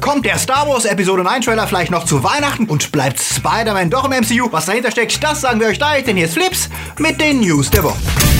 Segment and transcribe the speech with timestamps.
[0.00, 4.04] Kommt der Star Wars Episode 9 Trailer vielleicht noch zu Weihnachten und bleibt Spider-Man doch
[4.04, 4.50] im MCU?
[4.52, 7.68] Was dahinter steckt, das sagen wir euch gleich, denn hier ist Flips mit den News
[7.70, 8.37] der Woche.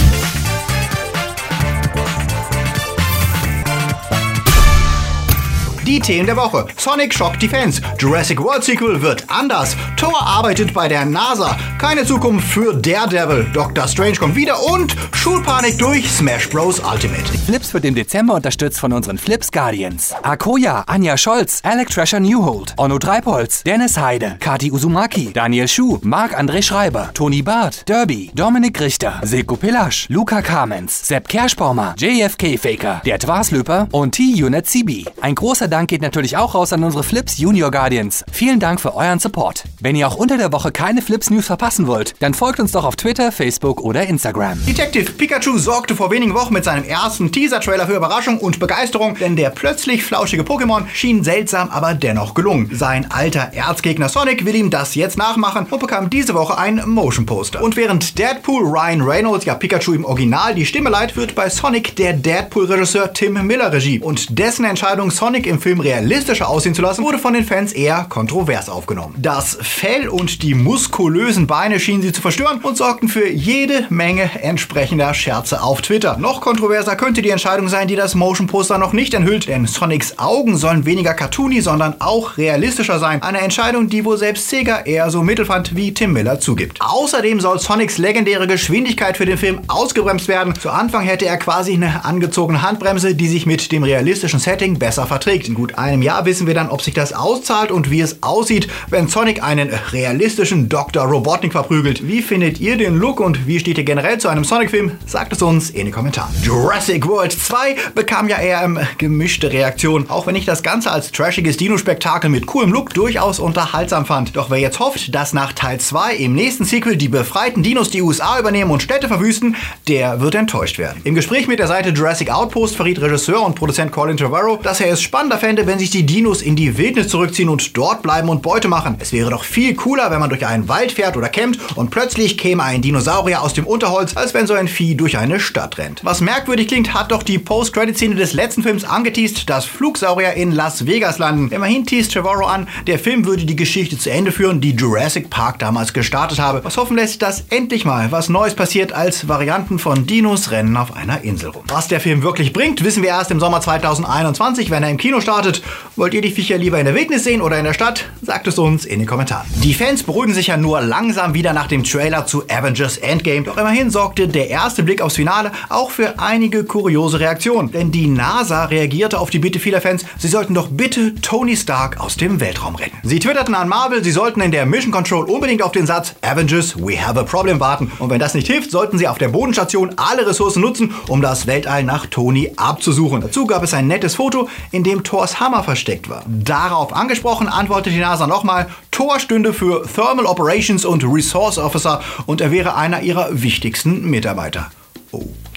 [5.89, 6.67] Die Themen der Woche.
[6.77, 7.81] Sonic Shock Defense.
[7.99, 9.75] Jurassic World Sequel wird anders.
[9.97, 11.57] Thor arbeitet bei der NASA.
[11.79, 13.47] Keine Zukunft für Daredevil.
[13.55, 16.79] Doctor Strange kommt wieder und Schulpanik durch Smash Bros.
[16.81, 17.25] Ultimate.
[17.47, 20.15] Flips wird im Dezember unterstützt von unseren Flips Guardians.
[20.23, 26.63] Akoya, Anja Scholz, Alec Trasher Newhold, Onno Treibholz, Dennis Heide, Kati Uzumaki, Daniel Schuh, Marc-André
[26.63, 33.19] Schreiber, Toni Barth, Derby, Dominik Richter, Silko Pillasch, Luca Kamens, Sepp Kerschbaumer, JFK Faker, der
[33.19, 35.07] Twaslöper und T-Unit CB.
[35.23, 38.25] Ein großer Dank Dank geht natürlich auch raus an unsere Flips Junior Guardians.
[38.33, 39.63] Vielen Dank für euren Support.
[39.81, 42.85] Wenn ihr auch unter der Woche keine Flips News verpassen wollt, dann folgt uns doch
[42.85, 44.59] auf Twitter, Facebook oder Instagram.
[44.67, 49.37] Detective Pikachu sorgte vor wenigen Wochen mit seinem ersten Teaser-Trailer für Überraschung und Begeisterung, denn
[49.37, 52.71] der plötzlich flauschige Pokémon schien seltsam, aber dennoch gelungen.
[52.73, 57.25] Sein alter Erzgegner Sonic will ihm das jetzt nachmachen und bekam diese Woche ein Motion
[57.25, 57.63] Poster.
[57.63, 61.95] Und während Deadpool Ryan Reynolds ja Pikachu im Original die Stimme leiht, wird bei Sonic
[61.95, 64.01] der Deadpool-Regisseur Tim Miller Regie.
[64.01, 68.07] Und dessen Entscheidung, Sonic im Film realistischer aussehen zu lassen, wurde von den Fans eher
[68.09, 69.15] kontrovers aufgenommen.
[69.19, 74.31] Das Fell und die muskulösen Beine schienen sie zu verstören und sorgten für jede Menge
[74.43, 76.17] entsprechender Scherze auf Twitter.
[76.19, 80.19] Noch kontroverser könnte die Entscheidung sein, die das Motion Poster noch nicht enthüllt, denn Sonics
[80.19, 83.23] Augen sollen weniger cartoony, sondern auch realistischer sein.
[83.23, 86.81] Eine Entscheidung, die wohl selbst Sega eher so mittelfand, wie Tim Miller zugibt.
[86.81, 90.55] Außerdem soll Sonics legendäre Geschwindigkeit für den Film ausgebremst werden.
[90.59, 95.07] Zu Anfang hätte er quasi eine angezogene Handbremse, die sich mit dem realistischen Setting besser
[95.07, 95.48] verträgt.
[95.49, 98.69] In gut einem Jahr wissen wir dann, ob sich das auszahlt und wie es aussieht,
[98.91, 101.05] wenn Sonic einen realistischen Dr.
[101.05, 102.07] Robotnik verprügelt.
[102.07, 104.93] Wie findet ihr den Look und wie steht ihr generell zu einem Sonic-Film?
[105.07, 106.31] Sagt es uns in den Kommentaren.
[106.43, 111.13] Jurassic World 2 bekam ja eher ähm, gemischte Reaktionen, auch wenn ich das Ganze als
[111.13, 114.37] trashiges Dino-Spektakel mit coolem Look durchaus unterhaltsam fand.
[114.37, 118.03] Doch wer jetzt hofft, dass nach Teil 2 im nächsten Sequel die befreiten Dinos die
[118.03, 119.57] USA übernehmen und Städte verwüsten,
[119.89, 121.01] der wird enttäuscht werden.
[121.05, 124.93] Im Gespräch mit der Seite Jurassic Outpost verriet Regisseur und Produzent Colin Trevorrow, dass er
[124.93, 128.43] es spannender fände, wenn sich die Dinos in die Wildnis zurückziehen und dort bleiben und
[128.43, 128.97] Beute machen.
[128.99, 132.39] Es wäre doch viel cooler, wenn man durch einen Wald fährt oder campt und plötzlich
[132.39, 136.05] käme ein Dinosaurier aus dem Unterholz, als wenn so ein Vieh durch eine Stadt rennt.
[136.05, 140.87] Was merkwürdig klingt, hat doch die Post-Credit-Szene des letzten Films angeteased, dass Flugsaurier in Las
[140.87, 141.51] Vegas landen.
[141.51, 145.59] Immerhin teast Trevorrow an, der Film würde die Geschichte zu Ende führen, die Jurassic Park
[145.59, 150.07] damals gestartet habe, was hoffen lässt, dass endlich mal was Neues passiert als Varianten von
[150.07, 151.65] Dinos rennen auf einer Insel rum.
[151.69, 155.21] Was der Film wirklich bringt, wissen wir erst im Sommer 2021, wenn er im Kino
[155.29, 155.61] startet.
[155.97, 158.07] Wollt ihr die Viecher lieber in der Wildnis sehen oder in der Stadt?
[158.23, 159.47] Sagt es uns in den Kommentaren.
[159.63, 163.43] Die Fans beruhigen sich ja nur langsam wieder nach dem Trailer zu Avengers Endgame.
[163.43, 167.71] Doch immerhin sorgte der erste Blick aufs Finale auch für einige kuriose Reaktionen.
[167.73, 172.01] Denn die NASA reagierte auf die Bitte vieler Fans, sie sollten doch bitte Tony Stark
[172.01, 172.97] aus dem Weltraum retten.
[173.03, 176.75] Sie twitterten an Marvel, sie sollten in der Mission Control unbedingt auf den Satz Avengers,
[176.79, 177.93] we have a problem warten.
[177.99, 181.47] Und wenn das nicht hilft, sollten sie auf der Bodenstation alle Ressourcen nutzen, um das
[181.47, 183.21] Weltall nach Tony abzusuchen.
[183.21, 186.23] Dazu gab es ein nettes Foto, in dem Thors Hammer versteckt war.
[186.29, 192.41] Darauf angesprochen antwortet die NASA nochmal, Thor stünde für Thermal Operations und Resource Officer und
[192.41, 194.71] er wäre einer ihrer wichtigsten Mitarbeiter.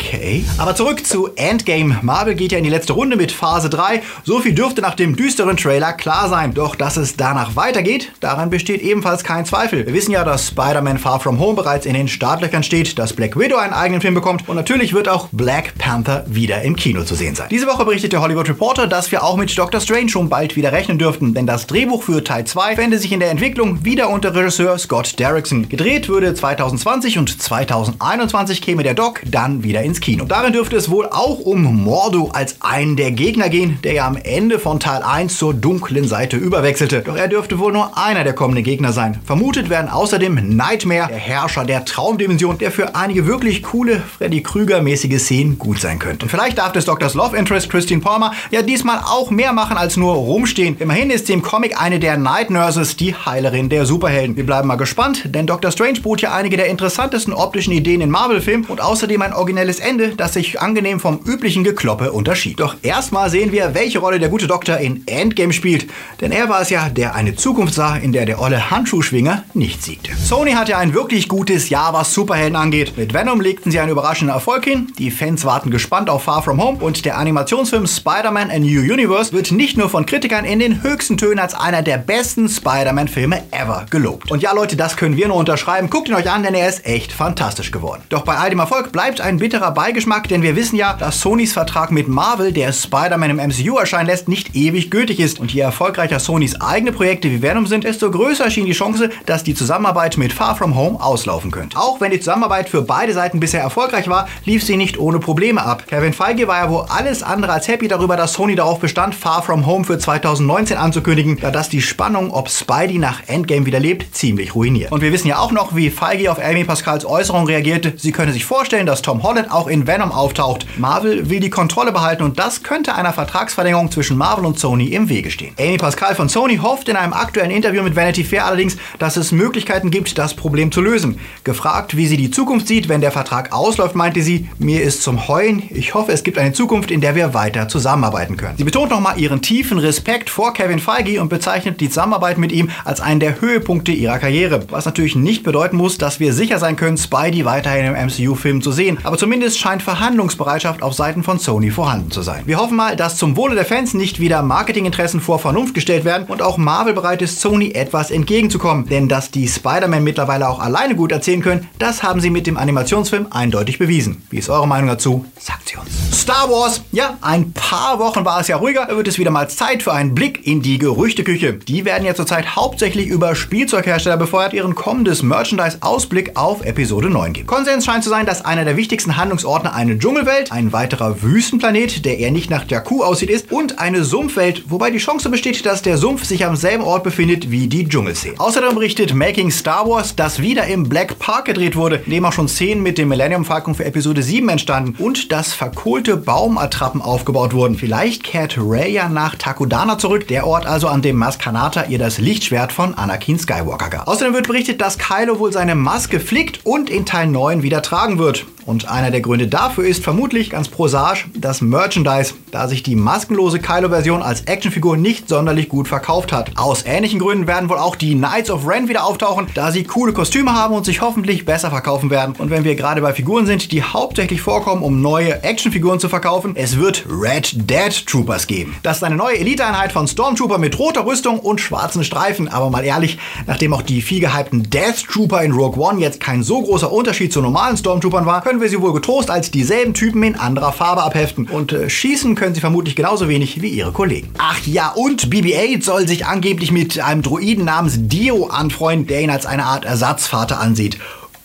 [0.01, 0.43] Okay.
[0.57, 1.99] Aber zurück zu Endgame.
[2.01, 4.01] Marvel geht ja in die letzte Runde mit Phase 3.
[4.23, 6.55] So viel dürfte nach dem düsteren Trailer klar sein.
[6.55, 9.85] Doch dass es danach weitergeht, daran besteht ebenfalls kein Zweifel.
[9.85, 13.37] Wir wissen ja, dass Spider-Man Far From Home bereits in den Startlöchern steht, dass Black
[13.37, 17.13] Widow einen eigenen Film bekommt und natürlich wird auch Black Panther wieder im Kino zu
[17.13, 17.49] sehen sein.
[17.51, 20.71] Diese Woche berichtet der Hollywood Reporter, dass wir auch mit Doctor Strange schon bald wieder
[20.71, 24.33] rechnen dürften, denn das Drehbuch für Teil 2 fände sich in der Entwicklung wieder unter
[24.33, 25.69] Regisseur Scott Derrickson.
[25.69, 30.23] Gedreht würde 2020 und 2021 käme der Doc dann wieder ins Kino.
[30.23, 34.15] Darin dürfte es wohl auch um Mordo als einen der Gegner gehen, der ja am
[34.15, 37.01] Ende von Teil 1 zur dunklen Seite überwechselte.
[37.01, 39.19] Doch er dürfte wohl nur einer der kommenden Gegner sein.
[39.25, 45.19] Vermutet werden außerdem Nightmare, der Herrscher der Traumdimension, der für einige wirklich coole Freddy Krüger-mäßige
[45.19, 46.23] Szenen gut sein könnte.
[46.23, 49.97] Und vielleicht darf des Doktors Love Interest Christine Palmer ja diesmal auch mehr machen als
[49.97, 50.77] nur rumstehen.
[50.79, 54.37] Immerhin ist sie im Comic eine der Night Nurses, die Heilerin der Superhelden.
[54.37, 55.69] Wir bleiben mal gespannt, denn Dr.
[55.69, 60.15] Strange bot ja einige der interessantesten optischen Ideen in Marvel-Filmen und außerdem ein originelles Ende,
[60.15, 62.59] das sich angenehm vom üblichen Gekloppe unterschied.
[62.59, 65.87] Doch erstmal sehen wir, welche Rolle der gute Doktor in Endgame spielt.
[66.21, 69.83] Denn er war es ja, der eine Zukunft sah, in der der olle Handschuhschwinger nicht
[69.83, 70.15] siegte.
[70.15, 72.97] Sony hat ja ein wirklich gutes Jahr, was Superhelden angeht.
[72.97, 74.91] Mit Venom legten sie einen überraschenden Erfolg hin.
[74.97, 79.33] Die Fans warten gespannt auf Far From Home und der Animationsfilm Spider-Man A New Universe
[79.33, 83.85] wird nicht nur von Kritikern in den höchsten Tönen als einer der besten Spider-Man-Filme ever
[83.89, 84.31] gelobt.
[84.31, 85.89] Und ja, Leute, das können wir nur unterschreiben.
[85.89, 88.03] Guckt ihn euch an, denn er ist echt fantastisch geworden.
[88.09, 91.21] Doch bei all dem Erfolg bleibt ein bitterer bitterer Beigeschmack, denn wir wissen ja, dass
[91.21, 95.39] Sonys Vertrag mit Marvel, der Spider-Man im MCU erscheinen lässt, nicht ewig gültig ist.
[95.39, 99.43] Und je erfolgreicher Sonys eigene Projekte wie Venom sind, desto größer schien die Chance, dass
[99.43, 101.77] die Zusammenarbeit mit Far From Home auslaufen könnte.
[101.77, 105.63] Auch wenn die Zusammenarbeit für beide Seiten bisher erfolgreich war, lief sie nicht ohne Probleme
[105.63, 105.87] ab.
[105.87, 109.43] Kevin Feige war ja wohl alles andere als happy darüber, dass Sony darauf bestand, Far
[109.43, 114.15] From Home für 2019 anzukündigen, da das die Spannung, ob Spidey nach Endgame wieder lebt,
[114.15, 114.91] ziemlich ruiniert.
[114.91, 117.93] Und wir wissen ja auch noch, wie Feige auf Amy Pascals Äußerung reagierte.
[117.97, 120.65] Sie könne sich vorstellen, dass Tom Holland auch in Venom auftaucht.
[120.77, 125.09] Marvel will die Kontrolle behalten und das könnte einer Vertragsverlängerung zwischen Marvel und Sony im
[125.09, 125.53] Wege stehen.
[125.59, 129.31] Amy Pascal von Sony hofft in einem aktuellen Interview mit Vanity Fair allerdings, dass es
[129.31, 131.19] Möglichkeiten gibt, das Problem zu lösen.
[131.43, 135.27] Gefragt, wie sie die Zukunft sieht, wenn der Vertrag ausläuft, meinte sie, mir ist zum
[135.27, 135.63] Heulen.
[135.69, 138.57] Ich hoffe, es gibt eine Zukunft, in der wir weiter zusammenarbeiten können.
[138.57, 142.69] Sie betont nochmal ihren tiefen Respekt vor Kevin Feige und bezeichnet die Zusammenarbeit mit ihm
[142.85, 144.63] als einen der Höhepunkte ihrer Karriere.
[144.69, 148.71] Was natürlich nicht bedeuten muss, dass wir sicher sein können, Spidey weiterhin im MCU-Film zu
[148.71, 148.97] sehen.
[149.03, 152.43] Aber zumindest scheint Verhandlungsbereitschaft auf Seiten von Sony vorhanden zu sein.
[152.45, 156.27] Wir hoffen mal, dass zum Wohle der Fans nicht wieder Marketinginteressen vor Vernunft gestellt werden
[156.27, 158.87] und auch Marvel bereit ist, Sony etwas entgegenzukommen.
[158.87, 162.57] Denn dass die Spider-Man mittlerweile auch alleine gut erzählen können, das haben sie mit dem
[162.57, 164.21] Animationsfilm eindeutig bewiesen.
[164.29, 165.25] Wie ist eure Meinung dazu?
[165.39, 166.21] Sagt sie uns.
[166.21, 166.81] Star Wars.
[166.91, 168.85] Ja, ein paar Wochen war es ja ruhiger.
[168.85, 171.53] Da wird es wieder mal Zeit für einen Blick in die Gerüchteküche.
[171.53, 177.47] Die werden ja zurzeit hauptsächlich über Spielzeughersteller befeuert, ihren kommendes Merchandise-Ausblick auf Episode 9 gibt.
[177.47, 182.19] Konsens scheint zu sein, dass einer der wichtigsten Handlungsorte eine Dschungelwelt, ein weiterer Wüstenplanet, der
[182.19, 185.97] eher nicht nach Jakku aussieht, ist und eine Sumpfwelt, wobei die Chance besteht, dass der
[185.97, 188.33] Sumpf sich am selben Ort befindet wie die Dschungelsee.
[188.37, 192.33] Außerdem berichtet Making Star Wars, dass wieder im Black Park gedreht wurde, in dem auch
[192.33, 197.53] schon Szenen mit dem Millennium Falcon für Episode 7 entstanden und dass verkohlte Baumattrappen aufgebaut
[197.53, 197.77] wurden.
[197.77, 202.17] Vielleicht kehrt Rey ja nach Takodana zurück, der Ort also, an dem Maskanata ihr das
[202.17, 204.09] Lichtschwert von Anakin Skywalker gab.
[204.09, 208.19] Außerdem wird berichtet, dass Kylo wohl seine Maske flickt und in Teil 9 wieder tragen
[208.19, 208.45] wird.
[208.65, 213.59] Und einer der Gründe dafür ist vermutlich ganz prosaisch das Merchandise, da sich die maskenlose
[213.59, 216.51] Kylo-Version als Actionfigur nicht sonderlich gut verkauft hat.
[216.57, 220.13] Aus ähnlichen Gründen werden wohl auch die Knights of Ren wieder auftauchen, da sie coole
[220.13, 222.35] Kostüme haben und sich hoffentlich besser verkaufen werden.
[222.37, 226.55] Und wenn wir gerade bei Figuren sind, die hauptsächlich vorkommen, um neue Actionfiguren zu verkaufen,
[226.55, 228.75] es wird Red Dead Troopers geben.
[228.83, 232.47] Das ist eine neue Eliteeinheit von Stormtrooper mit roter Rüstung und schwarzen Streifen.
[232.47, 233.17] Aber mal ehrlich,
[233.47, 237.33] nachdem auch die viel gehypten Death Trooper in Rogue One jetzt kein so großer Unterschied
[237.33, 241.03] zu normalen Stormtroopern war, können wir sie wohl getrost als dieselben Typen in anderer Farbe
[241.03, 241.47] abheften.
[241.47, 244.27] Und äh, schießen können sie vermutlich genauso wenig wie ihre Kollegen.
[244.39, 249.29] Ach ja, und BB-8 soll sich angeblich mit einem Druiden namens Dio anfreunden, der ihn
[249.29, 250.97] als eine Art Ersatzvater ansieht.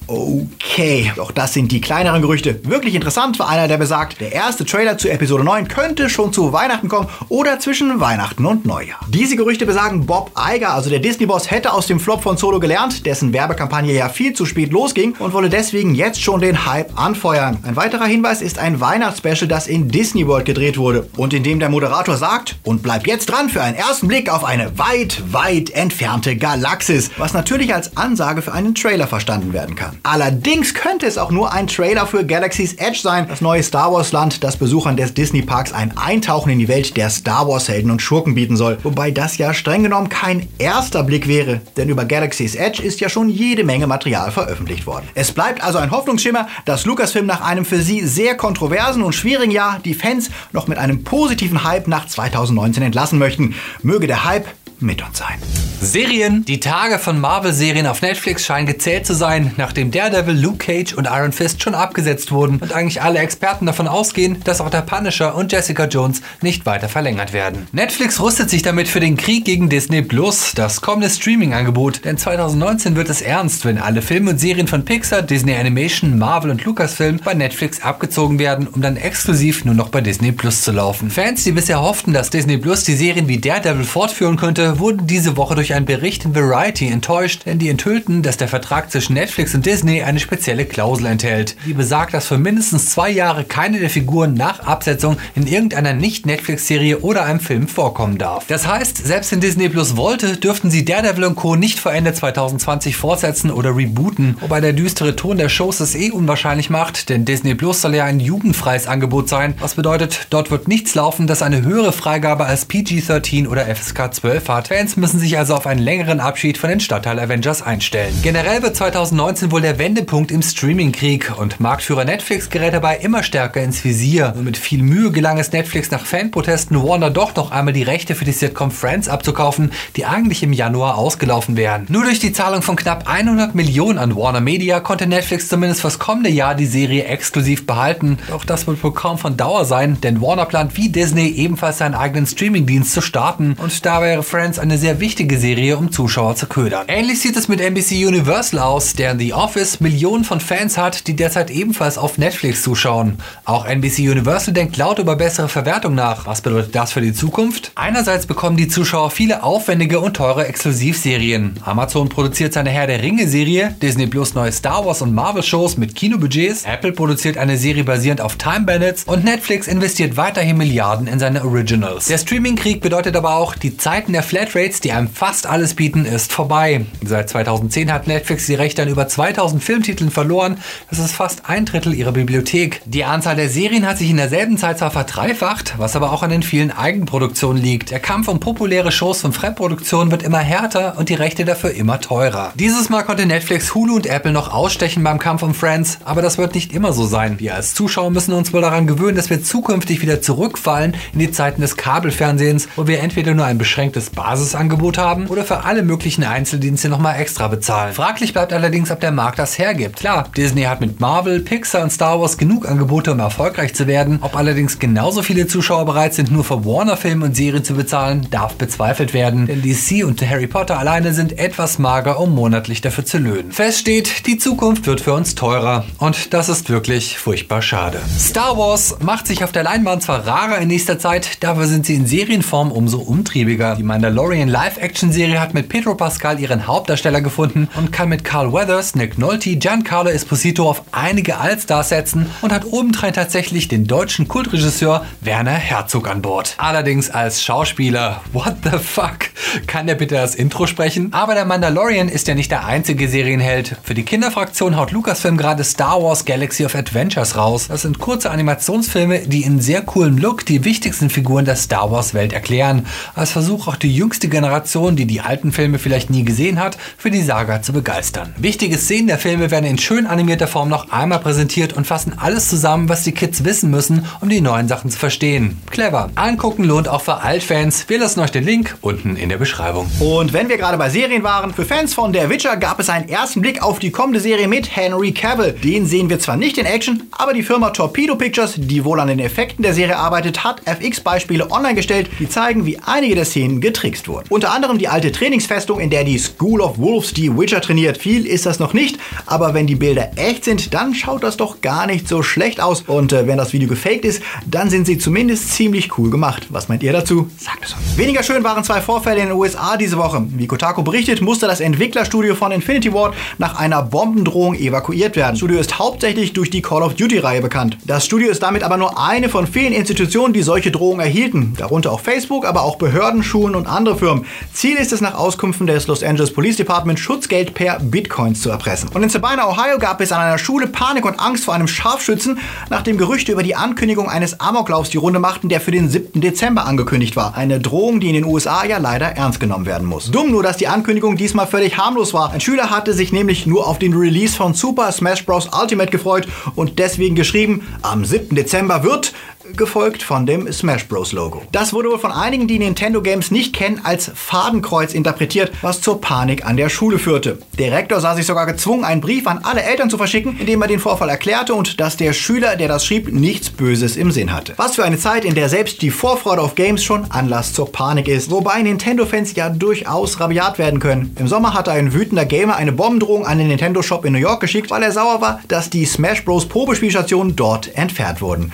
[0.08, 2.60] Okay, doch das sind die kleineren Gerüchte.
[2.64, 6.52] Wirklich interessant war einer, der besagt, der erste Trailer zu Episode 9 könnte schon zu
[6.52, 9.00] Weihnachten kommen oder zwischen Weihnachten und Neujahr.
[9.08, 13.04] Diese Gerüchte besagen, Bob Iger, also der Disney-Boss, hätte aus dem Flop von Solo gelernt,
[13.04, 17.58] dessen Werbekampagne ja viel zu spät losging und wolle deswegen jetzt schon den Hype anfeuern.
[17.64, 21.58] Ein weiterer Hinweis ist ein Weihnachtsspecial, das in Disney World gedreht wurde und in dem
[21.58, 25.70] der Moderator sagt, und bleib jetzt dran für einen ersten Blick auf eine weit, weit
[25.70, 29.95] entfernte Galaxis, was natürlich als Ansage für einen Trailer verstanden werden kann.
[30.02, 34.12] Allerdings könnte es auch nur ein Trailer für Galaxy's Edge sein, das neue Star Wars
[34.12, 37.90] Land, das Besuchern des Disney Parks ein Eintauchen in die Welt der Star Wars Helden
[37.90, 38.78] und Schurken bieten soll.
[38.82, 43.08] Wobei das ja streng genommen kein erster Blick wäre, denn über Galaxy's Edge ist ja
[43.08, 45.08] schon jede Menge Material veröffentlicht worden.
[45.14, 49.50] Es bleibt also ein Hoffnungsschimmer, dass Lucasfilm nach einem für sie sehr kontroversen und schwierigen
[49.50, 53.54] Jahr die Fans noch mit einem positiven Hype nach 2019 entlassen möchten.
[53.82, 54.46] Möge der Hype
[54.80, 55.38] mit uns sein.
[55.80, 56.44] Serien.
[56.46, 61.06] Die Tage von Marvel-Serien auf Netflix scheinen gezählt zu sein, nachdem Daredevil, Luke Cage und
[61.06, 65.34] Iron Fist schon abgesetzt wurden und eigentlich alle Experten davon ausgehen, dass auch der Punisher
[65.34, 67.68] und Jessica Jones nicht weiter verlängert werden.
[67.72, 72.96] Netflix rüstet sich damit für den Krieg gegen Disney Plus, das kommende Streaming-Angebot, denn 2019
[72.96, 77.20] wird es ernst, wenn alle Filme und Serien von Pixar, Disney Animation, Marvel und Lucasfilm
[77.22, 81.10] bei Netflix abgezogen werden, um dann exklusiv nur noch bei Disney Plus zu laufen.
[81.10, 85.36] Fans, die bisher hofften, dass Disney Plus die Serien wie Daredevil fortführen könnte, wurden diese
[85.36, 89.54] Woche durch einen Bericht in Variety enttäuscht, denn die enthüllten, dass der Vertrag zwischen Netflix
[89.54, 93.90] und Disney eine spezielle Klausel enthält, die besagt, dass für mindestens zwei Jahre keine der
[93.90, 98.46] Figuren nach Absetzung in irgendeiner Nicht-Netflix-Serie oder einem Film vorkommen darf.
[98.46, 101.56] Das heißt, selbst wenn Disney Plus wollte, dürften sie Daredevil und Co.
[101.56, 106.10] nicht vor Ende 2020 fortsetzen oder rebooten, wobei der düstere Ton der Shows es eh
[106.10, 110.68] unwahrscheinlich macht, denn Disney Plus soll ja ein jugendfreies Angebot sein, was bedeutet, dort wird
[110.68, 114.55] nichts laufen, das eine höhere Freigabe als PG-13 oder FSK 12 hat.
[114.64, 118.14] Fans müssen sich also auf einen längeren Abschied von den Stadtteil Avengers einstellen.
[118.22, 123.62] Generell wird 2019 wohl der Wendepunkt im Streaming-Krieg und Marktführer Netflix gerät dabei immer stärker
[123.62, 124.32] ins Visier.
[124.36, 128.14] Und mit viel Mühe gelang es Netflix nach Fanprotesten Warner doch noch einmal die Rechte
[128.14, 131.86] für die Sitcom Friends abzukaufen, die eigentlich im Januar ausgelaufen wären.
[131.88, 135.98] Nur durch die Zahlung von knapp 100 Millionen an Warner Media konnte Netflix zumindest fürs
[135.98, 138.18] kommende Jahr die Serie exklusiv behalten.
[138.28, 141.94] Doch das wird wohl kaum von Dauer sein, denn Warner plant wie Disney ebenfalls seinen
[141.94, 146.46] eigenen Streamingdienst zu starten und da wäre Friends eine sehr wichtige Serie, um Zuschauer zu
[146.46, 146.86] ködern.
[146.88, 151.06] Ähnlich sieht es mit NBC Universal aus, der in The Office Millionen von Fans hat,
[151.06, 153.18] die derzeit ebenfalls auf Netflix zuschauen.
[153.44, 156.26] Auch NBC Universal denkt laut über bessere Verwertung nach.
[156.26, 157.72] Was bedeutet das für die Zukunft?
[157.74, 161.58] Einerseits bekommen die Zuschauer viele aufwendige und teure Exklusivserien.
[161.64, 165.76] Amazon produziert seine Herr der Ringe Serie, Disney Plus neue Star Wars und Marvel Shows
[165.76, 171.06] mit Kinobudgets, Apple produziert eine Serie basierend auf Time Bandits und Netflix investiert weiterhin Milliarden
[171.06, 172.06] in seine Originals.
[172.06, 176.30] Der Streaming-Krieg bedeutet aber auch, die Zeiten der Flatrates, die einem fast alles bieten, ist
[176.30, 176.84] vorbei.
[177.02, 180.58] Seit 2010 hat Netflix die Rechte an über 2000 Filmtiteln verloren.
[180.90, 182.82] Das ist fast ein Drittel ihrer Bibliothek.
[182.84, 186.28] Die Anzahl der Serien hat sich in derselben Zeit zwar verdreifacht, was aber auch an
[186.28, 187.90] den vielen Eigenproduktionen liegt.
[187.90, 192.02] Der Kampf um populäre Shows von Fremdproduktionen wird immer härter und die Rechte dafür immer
[192.02, 192.52] teurer.
[192.56, 196.36] Dieses Mal konnte Netflix, Hulu und Apple noch ausstechen beim Kampf um Friends, aber das
[196.36, 197.40] wird nicht immer so sein.
[197.40, 201.30] Wir als Zuschauer müssen uns wohl daran gewöhnen, dass wir zukünftig wieder zurückfallen in die
[201.30, 206.24] Zeiten des Kabelfernsehens, wo wir entweder nur ein beschränktes Basisangebot haben oder für alle möglichen
[206.24, 207.92] Einzeldienste nochmal extra bezahlen.
[207.94, 210.00] Fraglich bleibt allerdings, ob der Markt das hergibt.
[210.00, 214.18] Klar, Disney hat mit Marvel, Pixar und Star Wars genug Angebote, um erfolgreich zu werden.
[214.22, 218.56] Ob allerdings genauso viele Zuschauer bereit sind, nur für Warner-Filme und Serien zu bezahlen, darf
[218.56, 219.46] bezweifelt werden.
[219.46, 223.52] Denn DC und Harry Potter alleine sind etwas mager, um monatlich dafür zu löhnen.
[223.52, 225.84] Fest steht, die Zukunft wird für uns teurer.
[225.98, 228.00] Und das ist wirklich furchtbar schade.
[228.18, 231.94] Star Wars macht sich auf der Leinwand zwar rarer in nächster Zeit, dafür sind sie
[231.94, 233.76] in Serienform umso umtriebiger.
[233.76, 238.94] Die Mandalorian Live-Action-Serie hat mit Pedro Pascal ihren Hauptdarsteller gefunden und kann mit Carl Weathers,
[238.94, 245.04] Nick Nolte, Giancarlo Esposito auf einige Allstars setzen und hat obendrein tatsächlich den deutschen Kultregisseur
[245.20, 246.54] Werner Herzog an Bord.
[246.56, 248.22] Allerdings als Schauspieler.
[248.32, 249.18] What the fuck?
[249.66, 251.12] Kann der bitte das Intro sprechen?
[251.12, 253.76] Aber der Mandalorian ist ja nicht der einzige Serienheld.
[253.82, 257.68] Für die Kinderfraktion haut Lucasfilm gerade Star Wars Galaxy of Adventures raus.
[257.68, 262.14] Das sind kurze Animationsfilme, die in sehr coolem Look die wichtigsten Figuren der Star Wars
[262.14, 262.86] Welt erklären.
[263.14, 267.10] Als Versuch auch die jüngste Generation, die die alten Filme vielleicht nie gesehen hat, für
[267.10, 268.32] die Saga zu begeistern.
[268.38, 272.48] Wichtige Szenen der Filme werden in schön animierter Form noch einmal präsentiert und fassen alles
[272.48, 275.60] zusammen, was die Kids wissen müssen, um die neuen Sachen zu verstehen.
[275.72, 276.10] Clever.
[276.14, 277.88] Angucken lohnt auch für Altfans.
[277.88, 279.90] Wir lassen euch den Link unten in der Beschreibung.
[279.98, 283.08] Und wenn wir gerade bei Serien waren, für Fans von Der Witcher gab es einen
[283.08, 285.52] ersten Blick auf die kommende Serie mit Henry Cavill.
[285.52, 289.08] Den sehen wir zwar nicht in Action, aber die Firma Torpedo Pictures, die wohl an
[289.08, 293.60] den Effekten der Serie arbeitet, hat FX-Beispiele online gestellt, die zeigen, wie einige der Szenen
[293.86, 294.26] getrickst wurden.
[294.30, 297.98] Unter anderem die alte Trainingsfestung, in der die School of Wolves die Witcher trainiert.
[297.98, 301.60] Viel ist das noch nicht, aber wenn die Bilder echt sind, dann schaut das doch
[301.60, 302.82] gar nicht so schlecht aus.
[302.86, 306.46] Und äh, wenn das Video gefaked ist, dann sind sie zumindest ziemlich cool gemacht.
[306.50, 307.28] Was meint ihr dazu?
[307.38, 307.96] Sagt es uns.
[307.96, 310.24] Weniger schön waren zwei Vorfälle in den USA diese Woche.
[310.30, 315.32] Wie Kotaku berichtet, musste das Entwicklerstudio von Infinity Ward nach einer Bombendrohung evakuiert werden.
[315.32, 317.78] Das Studio ist hauptsächlich durch die Call of Duty-Reihe bekannt.
[317.84, 321.54] Das Studio ist damit aber nur eine von vielen Institutionen, die solche Drohungen erhielten.
[321.56, 324.24] Darunter auch Facebook, aber auch Behörden, Schulen und andere Firmen.
[324.52, 328.88] Ziel ist es nach Auskünften des Los Angeles Police Department, Schutzgeld per Bitcoins zu erpressen.
[328.94, 332.38] Und in Sabina, Ohio gab es an einer Schule Panik und Angst vor einem Scharfschützen,
[332.70, 336.20] nachdem Gerüchte über die Ankündigung eines Amoklaufs die Runde machten, der für den 7.
[336.22, 337.36] Dezember angekündigt war.
[337.36, 340.10] Eine Drohung, die in den USA ja leider ernst genommen werden muss.
[340.10, 342.32] Dumm nur, dass die Ankündigung diesmal völlig harmlos war.
[342.32, 345.50] Ein Schüler hatte sich nämlich nur auf den Release von Super Smash Bros.
[345.52, 348.34] Ultimate gefreut und deswegen geschrieben, am 7.
[348.34, 349.12] Dezember wird
[349.56, 351.12] gefolgt von dem Smash Bros.
[351.12, 351.42] Logo.
[351.52, 356.00] Das wurde wohl von einigen, die Nintendo Games nicht kennen, als Fadenkreuz interpretiert, was zur
[356.00, 357.38] Panik an der Schule führte.
[357.58, 360.62] Der Rektor sah sich sogar gezwungen, einen Brief an alle Eltern zu verschicken, in dem
[360.62, 364.32] er den Vorfall erklärte und dass der Schüler, der das schrieb, nichts Böses im Sinn
[364.32, 364.54] hatte.
[364.56, 368.08] Was für eine Zeit, in der selbst die Vorfreude auf Games schon Anlass zur Panik
[368.08, 368.30] ist.
[368.30, 371.14] Wobei Nintendo-Fans ja durchaus rabiat werden können.
[371.18, 374.40] Im Sommer hatte ein wütender Gamer eine Bombendrohung an den Nintendo Shop in New York
[374.40, 376.46] geschickt, weil er sauer war, dass die Smash Bros.
[376.46, 378.52] Probespielstationen dort entfernt wurden.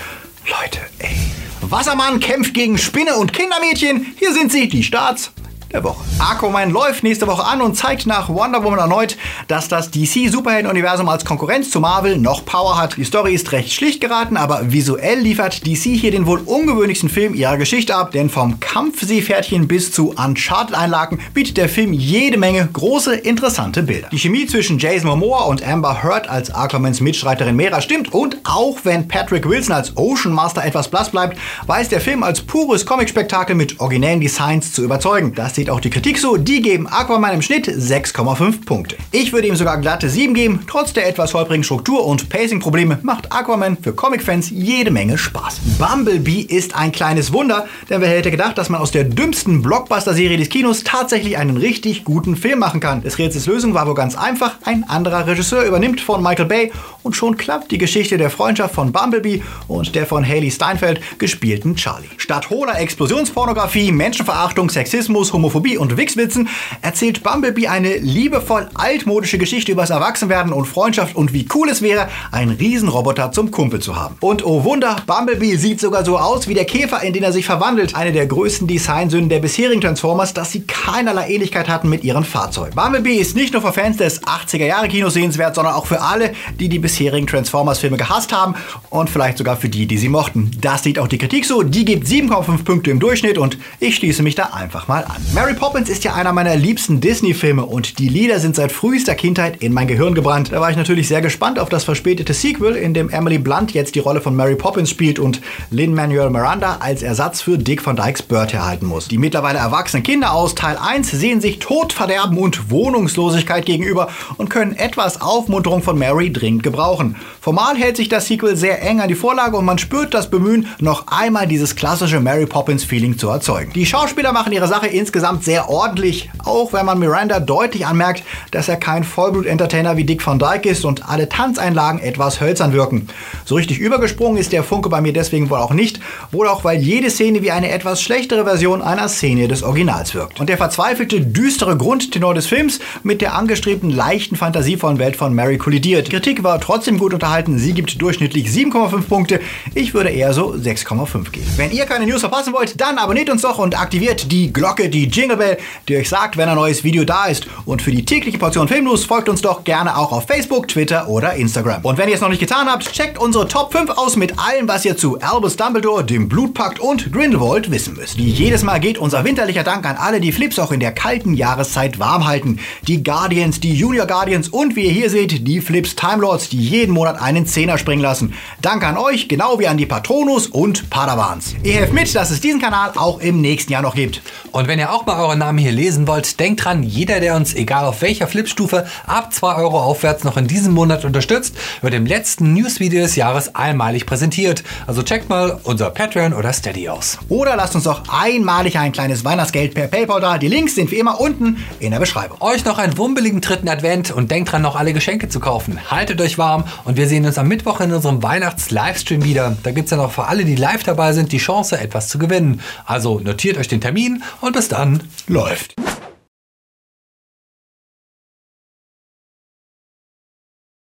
[0.48, 1.16] Leute, ey.
[1.60, 4.14] Wassermann kämpft gegen Spinne und Kindermädchen.
[4.18, 5.32] Hier sind sie, die Starts
[5.72, 6.04] der Woche.
[6.18, 9.16] Aquaman läuft nächste Woche an und zeigt nach Wonder Woman erneut,
[9.48, 12.96] dass das DC-Superhelden-Universum als Konkurrenz zu Marvel noch Power hat.
[12.96, 17.34] Die Story ist recht schlicht geraten, aber visuell liefert DC hier den wohl ungewöhnlichsten Film
[17.34, 23.14] ihrer Geschichte ab, denn vom Kampfseepferdchen bis zu Uncharted-Einlagen bietet der Film jede Menge große,
[23.14, 24.08] interessante Bilder.
[24.12, 28.78] Die Chemie zwischen Jason Momoa und Amber Heard als Aquamans Mitstreiterin Mera stimmt und auch
[28.84, 33.56] wenn Patrick Wilson als Ocean Master etwas blass bleibt, weiß der Film als pures Comic-Spektakel
[33.56, 35.34] mit originellen Designs zu überzeugen.
[35.34, 36.36] Dass die sieht auch die Kritik so.
[36.36, 38.96] Die geben Aquaman im Schnitt 6,5 Punkte.
[39.12, 40.64] Ich würde ihm sogar glatte 7 geben.
[40.66, 45.60] Trotz der etwas holprigen Struktur und Pacing-Probleme macht Aquaman für Comic-Fans jede Menge Spaß.
[45.78, 50.36] Bumblebee ist ein kleines Wunder, denn wer hätte gedacht, dass man aus der dümmsten Blockbuster-Serie
[50.36, 53.00] des Kinos tatsächlich einen richtig guten Film machen kann.
[53.02, 54.56] Des Rätsels Lösung war wohl ganz einfach.
[54.64, 56.72] Ein anderer Regisseur übernimmt von Michael Bay
[57.04, 61.76] und schon klappt die Geschichte der Freundschaft von Bumblebee und der von Haley Steinfeld gespielten
[61.76, 62.08] Charlie.
[62.16, 66.48] Statt hohler Explosionspornografie, Menschenverachtung, Sexismus, Homophobie und Wichswitzen
[66.80, 72.08] erzählt Bumblebee eine liebevoll altmodische Geschichte übers Erwachsenwerden und Freundschaft und wie cool es wäre,
[72.30, 74.16] einen Riesenroboter zum Kumpel zu haben.
[74.20, 77.46] Und oh Wunder, Bumblebee sieht sogar so aus wie der Käfer, in den er sich
[77.46, 77.94] verwandelt.
[77.94, 82.74] Eine der größten Designsünden der bisherigen Transformers, dass sie keinerlei Ähnlichkeit hatten mit ihren Fahrzeugen.
[82.74, 86.32] Bumblebee ist nicht nur für Fans des 80er Jahre Kinos sehenswert, sondern auch für alle,
[86.58, 88.54] die die bisherigen Transformers-Filme gehasst haben
[88.90, 90.50] und vielleicht sogar für die, die sie mochten.
[90.60, 91.62] Das sieht auch die Kritik so.
[91.62, 95.22] Die gibt 7,5 Punkte im Durchschnitt und ich schließe mich da einfach mal an.
[95.42, 99.56] Mary Poppins ist ja einer meiner liebsten Disney-Filme und die Lieder sind seit frühester Kindheit
[99.60, 100.52] in mein Gehirn gebrannt.
[100.52, 103.96] Da war ich natürlich sehr gespannt auf das verspätete Sequel, in dem Emily Blunt jetzt
[103.96, 108.22] die Rolle von Mary Poppins spielt und Lin-Manuel Miranda als Ersatz für Dick Van Dykes
[108.22, 109.08] Burt erhalten muss.
[109.08, 114.76] Die mittlerweile erwachsenen Kinder aus Teil 1 sehen sich Todverderben und Wohnungslosigkeit gegenüber und können
[114.76, 117.16] etwas Aufmunterung von Mary dringend gebrauchen.
[117.40, 120.68] Formal hält sich das Sequel sehr eng an die Vorlage und man spürt das Bemühen,
[120.78, 123.72] noch einmal dieses klassische Mary Poppins Feeling zu erzeugen.
[123.72, 128.68] Die Schauspieler machen ihre Sache insgesamt sehr ordentlich, auch wenn man Miranda deutlich anmerkt, dass
[128.68, 133.08] er kein Vollblut-Entertainer wie Dick Van Dyke ist und alle Tanzeinlagen etwas hölzern wirken.
[133.44, 136.78] So richtig übergesprungen ist der Funke bei mir deswegen wohl auch nicht, wohl auch weil
[136.78, 140.40] jede Szene wie eine etwas schlechtere Version einer Szene des Originals wirkt.
[140.40, 145.58] Und der verzweifelte, düstere Grundtenor des Films mit der angestrebten, leichten, fantasievollen Welt von Mary
[145.58, 146.08] kollidiert.
[146.08, 149.40] Die Kritik war trotzdem gut unterhalten, sie gibt durchschnittlich 7,5 Punkte,
[149.74, 151.46] ich würde eher so 6,5 geben.
[151.56, 155.06] Wenn ihr keine News verpassen wollt, dann abonniert uns doch und aktiviert die Glocke, die
[155.06, 157.46] Jingle Bell, die euch sagt, wenn ein neues Video da ist.
[157.64, 161.34] Und für die tägliche Portion Filmnews folgt uns doch gerne auch auf Facebook, Twitter oder
[161.34, 161.84] Instagram.
[161.84, 164.68] Und wenn ihr es noch nicht getan habt, checkt unsere Top 5 aus mit allem,
[164.68, 168.18] was ihr zu Albus Dumbledore, dem Blutpakt und Grindelwald wissen müsst.
[168.18, 171.34] Wie jedes Mal geht unser winterlicher Dank an alle, die Flips auch in der kalten
[171.34, 172.58] Jahreszeit warm halten.
[172.88, 176.58] Die Guardians, die Junior Guardians und wie ihr hier seht, die Flips Time Lords, die
[176.58, 178.34] jeden Monat einen Zehner springen lassen.
[178.60, 181.54] Danke an euch, genau wie an die Patronus und Padawans.
[181.62, 184.22] Ihr helft mit, dass es diesen Kanal auch im nächsten Jahr noch gibt.
[184.52, 187.54] Und wenn ihr auch mal euren Namen hier lesen wollt, denkt dran, jeder, der uns,
[187.54, 192.06] egal auf welcher Flipstufe, ab 2 Euro aufwärts noch in diesem Monat unterstützt, wird im
[192.06, 194.62] letzten Newsvideo des Jahres einmalig präsentiert.
[194.86, 197.18] Also checkt mal unser Patreon oder Steady aus.
[197.28, 200.38] Oder lasst uns doch einmalig ein kleines Weihnachtsgeld per PayPal da.
[200.38, 202.40] Die Links sind wie immer unten in der Beschreibung.
[202.40, 205.78] Euch noch einen wumbeligen dritten Advent und denkt dran, noch alle Geschenke zu kaufen.
[205.90, 209.56] Haltet euch warm und wir sehen uns am Mittwoch in unserem Weihnachts-Livestream wieder.
[209.62, 212.18] Da gibt es ja noch für alle, die live dabei sind, die Chance, etwas zu
[212.18, 212.60] gewinnen.
[212.84, 214.91] Also notiert euch den Termin und bis dann.
[215.26, 215.74] Läuft.